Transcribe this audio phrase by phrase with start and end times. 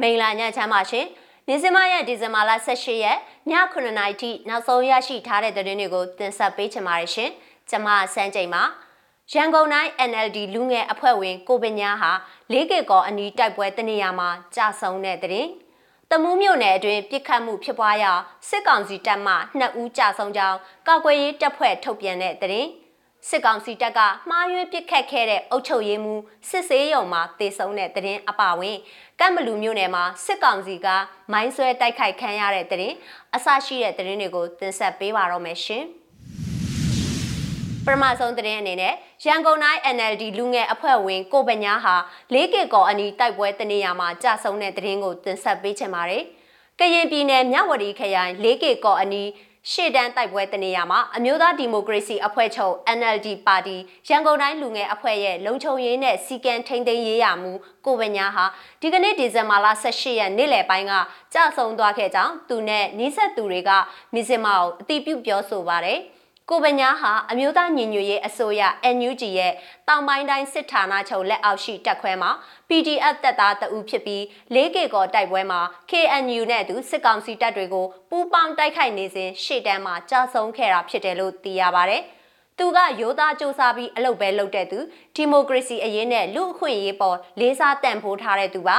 [0.00, 1.06] မင်္ဂလာညချမ်းပါရှင်။
[1.48, 7.30] နေစမရဲ့ဒီဇင်ဘာလ18ရက်ည9:00နာရီထိနောက်ဆုံးရရှိထားတဲ့သတင်းတွေကိုတင်ဆက်ပေးချင်ပါတယ်ရှင်။
[7.70, 8.62] ကျွန်မစန်းချိန်ပါ။
[9.32, 12.12] ရန်ကုန်တိုင်း NLD လူငယ်အဖွဲ့ဝင်ကိုပညာဟာ
[12.52, 15.48] ၄ကကောအနီးတိုက်ပွဲတနေရာမှာကြာဆုံးတဲ့သတင်း။
[16.10, 18.12] တမူးမြို့နယ်အတွင်းပြစ်ခတ်မှုဖြစ်ပွားရာ
[18.48, 20.58] စစ်ကောင်စီတပ်မှ2ဦးကြာဆုံးကြောင်း
[20.88, 22.68] ကာကွယ်ရေးတပ်ဖွဲ့ထုတ်ပြန်တဲ့သတင်း။
[23.28, 24.00] စစ်ကောင်စီတပ်က
[24.30, 28.76] မှားယွင်းပစ်ခတ်ခဲ့တဲ့အုပ်ချုပ်ရေးမှူးစစ်ဆေးရုံမှာတေဆုံးတဲ့တရင်အပဝင်
[29.20, 30.88] ကမ်ဘလူမြို့နယ်မှာစစ်ကောင်စီက
[31.32, 32.94] မိုင်းဆွဲတိုက်ခိုက်ခံရတဲ့တရင်
[33.34, 35.84] အဆရှိတဲ့တရင်တွေကိုတင်ဆက်ပေးပါတော့မယ်ရှင်
[37.84, 38.94] ပထမဆုံးသတင်းအနေနဲ့
[39.24, 41.96] ရန်ကုန်တိုင်း NLD လူငယ်အဖွဲ့ဝင်ကိုပညာဟာ
[42.34, 46.24] ၄ကကော်အနီးတိုက်ပွဲတနေရာမှာကြာဆုံးတဲ့သတင်းကိုတင်ဆက်ပေးချင်ပါတယ်။
[46.80, 49.28] ကရင်ပြည်နယ်မြဝတီခရိုင်၄ကကော်အနီး
[49.72, 53.76] ရှေ့တန်းတိုက်ပွဲတနေရာမှာအမျိုးသားဒီမိုကရေစီအဖွဲ့ချုပ် NLD ပါတီ
[54.08, 57.52] ရန်ကုန်တိုင်းလူငယ်အဖွဲ့ရဲ့လုံခြုံရေးနဲ့စီကံထိန်းသိမ်းရေးရမှု
[57.86, 58.44] ကိုဝညာဟာ
[58.80, 60.92] ဒီကနေ့ဒီဇင်ဘာလ18ရက်နေ့လယ်ပိုင်းက
[61.34, 63.70] ကြာဆုံးသွားခဲ့ကြောင်းသူနဲ့နီးစပ်သူတွေက
[64.14, 66.00] မီဇင်မာကိုအတိပြုပြောဆိုပါတယ်။
[66.50, 68.62] ကိုပညာဟာအမျိုးသားညီညွတ်ရေးအစိုးရ
[68.96, 69.52] NUG ရဲ့
[69.88, 72.30] တောင်ပိုင်းတိုင်းစစ်ဌာနချုပ်လက်အောက်ရှိတပ်ခွဲမှာ
[72.68, 74.22] PDF တပ်သားတအူဖြစ်ပြီး
[74.54, 81.98] 4K ကောတိုက်ပွဲမှာ KNU နဲ့အတူစစ်ကောင်စီတပ်တွေကိုပူးပေါင်းတိုက်ခိုက်နေစဉ်ရှေ့တန်းမှာကြာဆုံးခဲ့တာဖြစ်တယ်လို့သိရပါဗျ။
[82.58, 84.78] သူကရိုးသားစူးစမ်းပြီးအလုပ်ပဲလုပ်တဲ့သူ
[85.16, 88.76] ဒီမိုကရေစီအရေးနဲ့လူအခွင့်အရေးပေါ်လေးစားတန်ဖိုးထားတဲ့သူပါ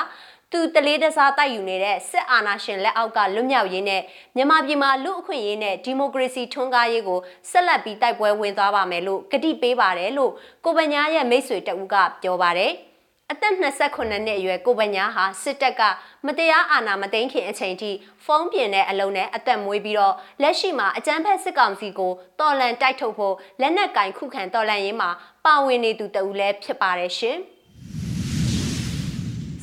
[0.53, 4.01] သူတလေးတစားတိုက်ယူနေတဲ့စစ်အာဏာရှင်လက်အောက်ကလွတ်မြောက်ရေးနဲ့
[4.35, 10.31] မြန်မာပြည်မှာလူအခွင့်အရေးနဲ့ဒီမိုကရေစီထွန်းကားရေးကိုဆက်လက်ပြီးတိုက်ပွဲဝင်သွားပါမယ်လို့ကတိပေးပါတယ်လို့
[10.65, 12.71] ကိုပညာရဲ့မိတ်ဆွေတဦးကပြောပါတယ်
[13.31, 15.81] အသက်28နှစ်အရွယ်ကိုပညာဟာစစ်တပ်က
[16.25, 17.91] မတရားအာဏာမသိမ်းခင်အချိန်ထိ
[18.25, 25.09] ဖုံးပြင်တဲ့အလုံးနဲ့အသက်မွေးပြီးတော့လက်ရှိမှာအကြမ်းဖက်စစ်ကောင်စီကိုတော်လန်တိုက်ထုတ်ဖို့လက်နက်ကင်ခုခံတော်လန်ရေးမှာ
[25.45, 27.39] ပါဝင်နေသူတဦးလည်းဖြစ်ပါတယ်ရှင်။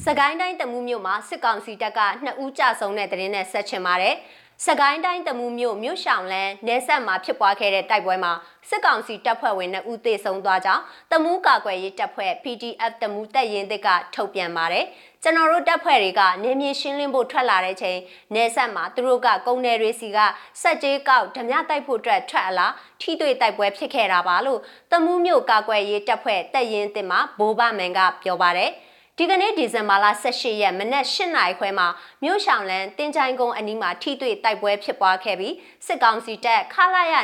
[0.09, 4.15] စကိုင်းတိုင်းတမူးမြို့မှာစစ်ကောင်စီတပ်ကနှစ်ဦးကြဆုံးတဲ့တရင်နဲ့ဆက်ချင်ပါတယ်။
[4.67, 8.33] စကိုင်းတိုင်းတမူးမြို့မြို့ရှောင်လန်းနေဆက်မှာဖြစ်ပွားခဲ့တဲ့တိုက်ပွဲမှာ
[8.69, 10.83] စစ်ကောင်စီတပ်ဖွဲ့ဝင်2ဦးသေဆုံးသွားကြောင်း
[11.13, 14.85] တမူးကာကွယ်ရေးတပ်ဖွဲ့ PDF တမူးတပ်ရင်းသစ်ကထုတ်ပြန်ပါတယ်။
[15.23, 17.99] ကျွန်တော်တို့တပ်ဖွဲ့တွေကနေမြေရှင်းလင်းဖို့ထွက်လာတဲ့ချိန်
[18.35, 20.19] နေဆက်မှာသူတို့ကကုန်းနယ်တွေစီက
[20.63, 24.61] စက်ကြေးကောက်ဓမြတိုက်ဖို့အတွက်ထွက်အလားထိတွေ့တိုက်ပွဲဖြစ်ခဲ့တာပါလို့
[24.93, 28.73] တမူးမြို့ကာကွယ်ရေးတပ်ဖွဲ့တပ်ရင်းသစ်မှာဘိုးဘမန်ကပြောပါတယ်။
[29.19, 31.89] ဒီကနေ့ဒီဇင်ဘာလ18ရက်မနက်8နာရီခွဲမှာ
[32.23, 35.55] မြို့ရှောင်လန်းတင်ချိုင်းကုန်းအနီးမှာထိတွေ့တိုက်ပွဲဖြစ်ပွားခဲ့ပြီး
[35.87, 37.15] စစ်ကောင်စီတပ်ခလာရ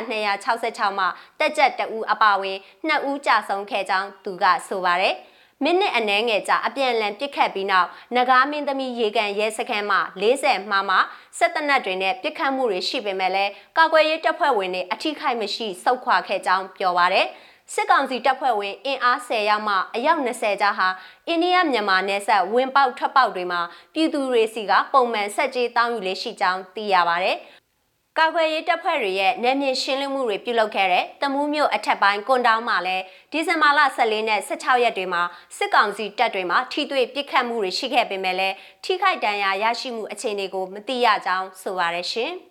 [0.43, 1.07] 266မှာ
[1.39, 2.57] တက်ကြက်တအူအပါဝင်
[2.87, 5.15] 2ဦးကြာဆုံးခဲ့ကြောင်းသူကဆိုပါတယ်။
[5.63, 10.97] မိနစ်အနည်းငယ်ကြာအပြန်အလှန်ပစ်ခတ်ပြီးနောက်နဂါမင်းသမီးရေကန်ရဲစခန်းမှ40မှာမှ
[11.37, 17.27] စစ်တနက်တွေနဲ့ပစ်ခတ်မှုတွေရှိပေမဲ့လည်းကာကွယ်ရေးတပ်ဖွဲ့ဝင်တွေအထိခိုက်မရှိစုခွာခဲ့ကြောင်းပြောပါရယ်။
[17.73, 20.87] စစ်ကောင်စီတပ်ဖွဲ့ဝင်အင်အား10ရောက်မှအယောက်20ကြားဟာ
[21.27, 23.61] အိန္ဒိယမြန်မာနယ်စပ်ဝင်ပေါက်ထွက်ပေါက်တွေမှာ
[23.93, 27.31] ပြည်သူတွေစီကပုံမှန်ဆက်ကြေးတောင်းယူလေးရှိကြောင်းသိရပါဗျ။
[28.19, 35.21] ကာကွယ်ရေးတပ်ဖွဲ့တွေရဲ့နယ်မြေရှင်းလင်းမှုတွေပြုလုပ်ခဲ့တဲ့တမူးမြို့အထက်ပိုင်းကွန်တောင်းမှာလည်းဒီဇင်ဘာလ14နဲ့16ရက်တွေမှာ
[35.57, 42.33] စစ်ကောင်စီတပ်တွေမှာထိတွေ့ပစ်ခတ်မှုတွေရှိခဲ့ပေမဲ့လည်းထိခိုက်ဒဏ်ရာရရှိမှုအခြေအနေကိုမသိရကြောင်းဆိုပါရရှင်။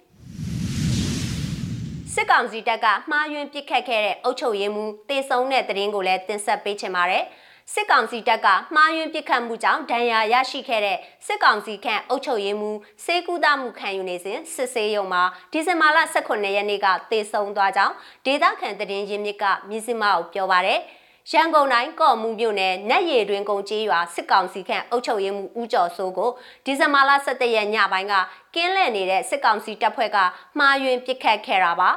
[2.15, 7.25] စစ်ကောင်စီတပ်ကမှားယွင်းပစ်ခတ်ခဲ့တဲ့အုပ်ချုပ်ရေးမှူးတေဆုံးတဲ့တရင်ကိုလည်းတင်ဆက်ပေးချင်ပါတယ်။
[7.72, 15.22] စစ်ကောင်စီတပ်ကမှားယွင်းပစ်ခတ်မှုကြောင့်ဒဏ်ရာရရှိခဲ့တဲ့စစ်ကောင်စီခန့်အုပ်ချုပ်ရေးမှူးစေကူတာမှုခံယူနေစဉ်စစ်ဆေးရုံမှာ
[15.53, 17.94] ဒီဇင်ဘာလ18ရက်နေ့ကတေဆုံးသွားကြောင်း
[18.26, 20.81] ဒေသခံတရင်ရင်းမြစ်ကမြစ်စမအောင်ပြောပါရယ်။
[21.28, 26.31] ရန်ကုန်တိုင်းကော့မှုမြို့နယ်နတ်ရည်တွင်ကုန်းကျေးရွာစစ်ကောင်စီခန့်အုပ်ချုပ်ရေးမှူးဦးကျော်စိုးကို
[26.64, 28.14] ဒီဇင်ဘာလ17ရက်ညပိုင်းက
[28.54, 30.19] ကင်းလှည့်နေတဲ့စစ်ကောင်စီတပ်ဖွဲ့က
[30.58, 31.91] မှားယွင်းပစ်ခတ်ခဲ့တာပါ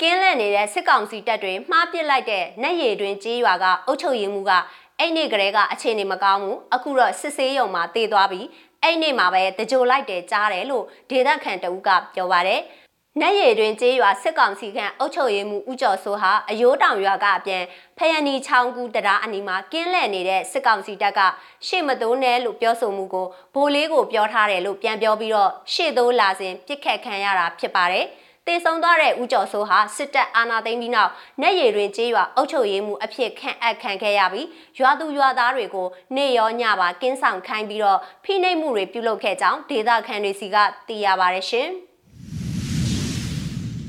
[0.00, 4.52] ကင်းလှည့်နေတဲ့စစ်ကောင်စီတပ်တွေမှားပစ်လိုက်တဲ့နတ်ရည်တွင်ကျေးရွာကအုပ်ချုပ်ရေးမှူးက
[4.98, 8.46] အဲ့နေ့ကလေးကအခြေအနေမကောင်းဘူးအခုတော့စစ်ဆေးရုံမှာတည်သွားပြီး
[8.82, 12.62] အဲ့နေ့မှာပဲတကြိုလိုက်တယ်ကြားတယ်လို့ဒေသခံတအုပ်ကပြောပါတယ်။
[13.20, 17.64] နက်ရည်တွင်ကျေးရွာစစ်ကောင်စီခန့်အုပ်ချုပ်ရေးမှူးဦးကျော်စိုးဟာအယိုးတောင်ရွာကအပြန်
[17.98, 21.20] ဖယန်နီချောင်းကူတရားအနီးမှာကင်းလှည့်နေတဲ့စစ်ကောင်စီတပ်က
[21.66, 28.06] ရှေ့မတိုးနဲ့လို့ပြောဆိုမှုကိုဘိုးလေးကိုပြောထားတယ်လို့ပြန်ပြောပြီးတော့ရှေ့တိုးလာစဉ်ပြစ်ခတ်ခံရတာဖြစ်ပါတယ်။
[28.46, 31.12] တည်ဆုံသွားတဲ့ဦးကျော်စိုးဟာစစ်တပ်အာဏာသိမ်းပြီးနောက်
[31.42, 34.48] နက်ရည်တွင်ကျေးရွာအုပ်ချုပ်ရေးမှူးအဖြစ်ခန့်အပ်ခံခဲ့ရပြီး
[34.78, 40.56] ရွာသူရွာသားတွေကိုနေရောညပါကင်းဆောင်ခိုင်းပြီးတော့ဖိနှိပ်မှုတွေပြုလုပ်ခဲ့ကြောင်းဒေသခံတွေစီက
[40.88, 41.70] သိရပါတယ်ရှင်။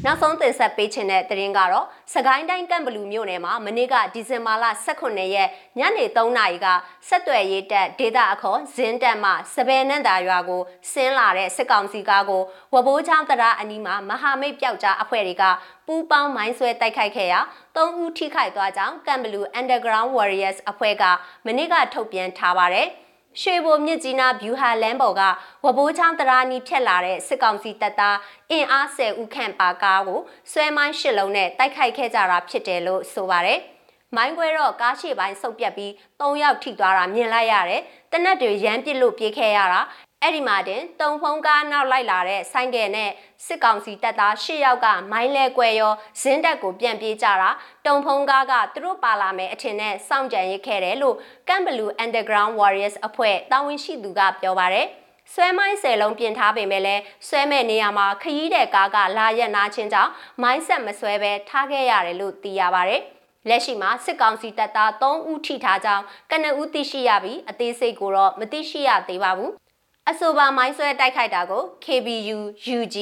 [0.05, 5.49] နောက်ဆုံးတင်ဆက်ပေးခြင်းတဲ့သတင်းကတော့စကိုင်းတိုင်းကံဘလူမြို့နယ်မှာမနေ့ကဒီဇင်ဘာလ18ရက်
[5.79, 6.67] ညနေ3နာရီက
[7.07, 10.61] ဆက်သွယ်ရေးတပ်ဒေတာအခေါ်ဇင်းတပ်မှစပယ်နန္တာရွာကို
[10.91, 12.41] ဆင်းလာတဲ့စစ်ကောင်စီကားကို
[12.73, 15.43] ဝဘိုးချောင်းတရားအနီးမှာမဟာမိတ်ပျောက်ကြားအဖွဲ့တွေက
[15.87, 17.39] ပူးပေါင်းမိုင်းဆွဲတိုက်ခိုက်ခဲ့ရာ
[17.75, 21.03] ၃ဦးထိခိုက်သွားကြောင်းကံဘလူ Underground Warriors အဖွဲ့က
[21.45, 22.89] မနေ့ကထုတ်ပြန်ထားပါတယ်။
[23.41, 25.21] ရွှေဘိုမြစ်ကြီးနားဗျူဟာလမ်းပေါ်က
[25.65, 28.17] ဝဘိုးချောင်းတရာနီဖြတ်လာတဲ့စစ်ကောင်စီတပ်သား
[28.51, 30.19] အင်အား10ဦးခန့်ပါကားကို
[30.51, 33.59] ဆွဲမိုင်းရှစ်လုံးနဲ့တိုက်ခိုက်ခဲ့ကြတာဖြစ်တယ်လို့ဆိုပါတယ်။
[34.15, 35.91] မိုင်းခွဲတော့ကားရှိပိုင်းဆုတ်ပြတ်ပြီး
[36.21, 37.81] ၃ယောက်ထိသွားတာမြင်လိုက်ရတယ်။
[38.11, 39.81] တနက်တွေရမ်းပစ်လို့ပြေးခဲ့ရတာ
[40.23, 43.11] အဲ့ဒီမှာတင်တုံဖုံးကားနောက်လိုက်လာတဲ့ဆိုင်ကယ်နဲ့
[43.45, 47.49] စစ်ကောင်စီတပ်သား၈ယောက်ကမိုင်းလဲကွယ်ရောဇင်းတက်ကိုပြန်ပြေးကြတာ
[47.85, 51.15] တုံဖုံးကားကသူတို့ပါလာမယ်အထင်နဲ့စောင့်ကြံရစ်ခဲ့တယ်လို့
[51.47, 54.87] ကမ်ဘလူး Underground Warriors အဖွဲ့တာဝန်ရှိသူကပြောပါတယ်
[55.33, 60.11] ဆွဲမိုင်းဆယ်လုံးပြင်ထားပေမဲ့လည်းဆွဲမဲ့နေရာမှာခရီးတဲ့ကားကလာရက်နာချင်းကြောင့်
[60.41, 63.01] မိုင်းဆက်မဆွဲပဲထားခဲ့ရတယ်လို့သိရပါတယ်။
[63.49, 69.66] လက်ရှိမှာစစ်ကောင်စီတပ်သား3ဦးထိထားကြောင်းကနဦးသိရှိရပြီးအသေးစိတ်ကိုတော့မသိရှိရသေးပါဘူး
[70.11, 72.37] အဆိုပါမိုင်းဆွဲတိုက်ခိုက်တာကို KBU
[72.77, 72.97] UG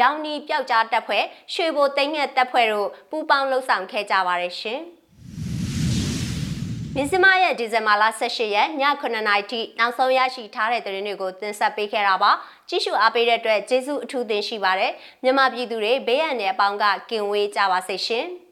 [0.00, 4.80] ရောင်နီပျောက်ကြားတပ်ဖွဲ့ရွှေဘိုသိန်းငှက်တပ်ဖွဲ့တို့ပူးပေါင်းလှုပ်ဆောင်ခဲ့ကြပါတယ်ရှင်။
[6.96, 8.68] မြစမရဲ့ဒီဇင်ဘာလ18ရက်ည
[9.02, 12.30] 9:00နာရီထိနောက်ဆုံးရရှိထားတဲ့သတင်းတွေကိုတင်ဆက်ပေးခဲ့တာပါ။
[12.68, 14.92] ကြည့်ရှုအားပေးတဲ့အတွက်ကျေးဇူးအထူးတင်ရှိပါတယ်။
[15.22, 18.26] မြန်မာပြည်သူတွေဘေးရန်တွေအပေါင်းကကင်ဝေးကြပါစေရှင်။